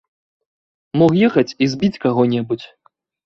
[1.01, 2.67] Мог ехаць і збіць каго-небудзь.